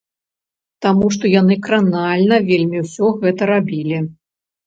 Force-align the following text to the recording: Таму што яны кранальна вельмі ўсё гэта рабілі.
Таму 0.83 1.09
што 1.15 1.25
яны 1.39 1.57
кранальна 1.67 2.39
вельмі 2.49 2.77
ўсё 2.85 3.13
гэта 3.25 3.41
рабілі. 3.53 3.97